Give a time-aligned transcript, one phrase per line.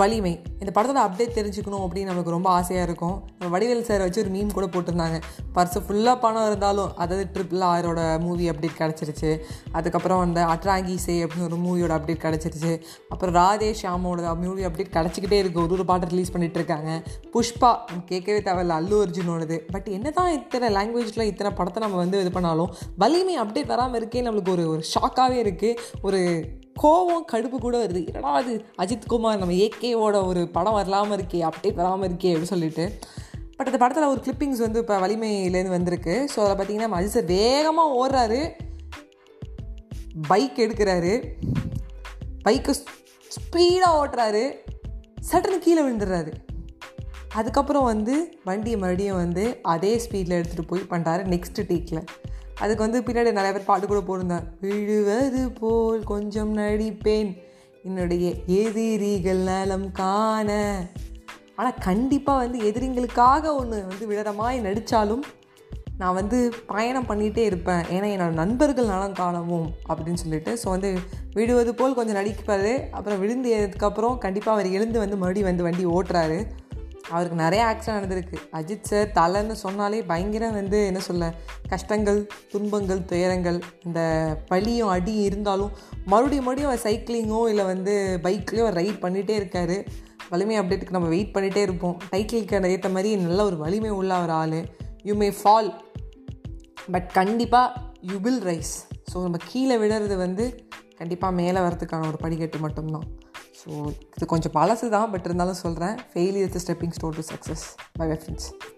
[0.00, 0.32] வலிமை.
[0.62, 3.16] இந்த படத்தோட அப்டேட் தெரிஞ்சுக்கணும் அப்படின்னு நமக்கு ரொம்ப ஆசையாக இருக்கும்.
[3.38, 5.18] நம்ம வடிவேல் சார் வச்சு ஒரு மீம் கூட போட்டிருந்தாங்க.
[5.56, 9.30] பர்ஸு ஃபுல்லாக பணம் இருந்தாலும் அதாவது ட்ரிபிள் ஆரோட மூவி அப்டேட் கிடச்சிருச்சு.
[9.78, 12.72] அதுக்கப்புறம் அந்த அட்ராங்கி சே அப்படின்னு ஒரு மூவியோட அப்டேட் கிடச்சிருச்சு.
[13.12, 16.90] அப்புறம் ராதே ஷாமோட மூவி அப்டேட் கிடச்சிக்கிட்டே இருக்குது ஒரு ஒரு பாட்டு ரிலீஸ் பண்ணிட்டு இருக்காங்க.
[17.34, 17.72] புஷ்பா
[18.10, 18.78] கேட்கவே தேவையில்ல.
[18.82, 19.58] அல்லு அர்ஜுனோடது.
[19.74, 22.72] பட் என்ன தான் இத்தனை லாங்குவேஜில் இத்தனை படத்தை நம்ம வந்து இது பண்ணாலும்
[23.04, 25.76] வலிமை அப்டேட் வராமல் இருக்கே நம்மளுக்கு ஒரு ஒரு ஷாக்காகவே இருக்குது
[26.06, 26.20] ஒரு
[26.82, 28.00] கோவம் கடுப்பு கூட வருது.
[28.06, 32.86] என்னடா அது அஜித்குமார் நம்ம ஏகேவோட ஒரு படம் வரலாமல் இருக்கே அப்டேட் வராமல் இருக்கே அப்படின்னு சொல்லிட்டு.
[33.56, 36.14] பட் அந்த படத்தில் ஒரு கிளிப்பிங்ஸ் வந்து இப்போ வலிமையிலேருந்து வந்திருக்கு.
[36.34, 38.40] ஸோ அதை பார்த்தீங்கன்னா அஜித் சார் வேகமாக ஓடுறாரு.
[40.28, 41.14] பைக் எடுக்கிறாரு.
[42.44, 42.74] பைக்கை
[43.30, 44.44] ஸ்பீடாக ஓட்டுறாரு.
[45.30, 46.32] சட்டுன்னு கீழே விழுந்துடுறாரு.
[47.34, 48.14] அதுக்கப்புறம் வந்து
[48.44, 52.02] வண்டியை மறுபடியும் வந்து அதே ஸ்பீடில் எடுத்துகிட்டு போய் பண்ணுறாரு நெக்ஸ்ட்டு டேக்கில்
[52.60, 57.30] அதுக்கு வந்து பின்னாடி நிறைய பேர் பாட்டு கூட போயிருந்தேன் விழுவது போல் கொஞ்சம் நடிப்பேன்.
[57.88, 58.26] என்னுடைய
[58.60, 60.50] எதிரிகள் நலம் காண.
[61.58, 65.24] ஆனால் கண்டிப்பாக வந்து எதிரிங்களுக்காக ஒன்று வந்து விழற மாதிரி நடித்தாலும்
[66.00, 67.84] நான் வந்து பயணம் பண்ணிகிட்டே இருப்பேன்.
[67.94, 70.52] ஏன்னா என்னோடய நண்பர்கள் நலம் காணவும் அப்படின்னு சொல்லிட்டு.
[70.62, 70.90] ஸோ வந்து
[71.34, 72.72] விடுவது போல் கொஞ்சம் நடிப்பார்.
[72.90, 76.38] அப்புறம் விழுந்ததுக்கப்புறம் கண்டிப்பாக அவர் எழுந்து வந்து மறுபடியும் வந்து வண்டி ஓட்டுறாரு.
[77.10, 78.38] அவருக்கு நிறைய ஆக்சிடென்ட் நடந்திருக்கு.
[78.52, 81.34] அஜித் சார் தலைன்னு சொன்னாலே பயங்கரம் வந்து என்ன சொல்ல
[81.68, 84.00] கஷ்டங்கள் துன்பங்கள் துயரங்கள் இந்த
[84.46, 85.70] பழியும் அடியும் இருந்தாலும்
[86.04, 89.76] மறுபடியும் மறுபடியும் அவர் சைக்கிளிங்கோ இல்லை வந்து பைக்லேயோ ரைட் பண்ணிகிட்டே இருக்கார்.
[90.28, 91.96] வலிமை அப்டேட்டுக்கு நம்ம வெயிட் பண்ணிகிட்டே இருப்போம்.
[92.12, 94.58] டைட்டிலுக்கு ஏற்ற மாதிரி நல்ல ஒரு வலிமை உள்ள ஒரு ஆள்.
[95.02, 95.70] யூ மே ஃபால்
[96.92, 98.74] பட் கண்டிப்பாக யூ வில் ரைஸ்
[99.12, 103.06] ஸோ நம்ம கீழே விடுறது வந்து கண்டிப்பாக மேலே வரதுக்கான ஒரு படிக்கட்டு மட்டும்தான்.
[103.66, 103.74] ஸோ
[104.16, 108.75] இது கொஞ்சம் பழசு தான் பட் இருந்தாலும் சொல்கிறேன் failure stepping stone to success bye friends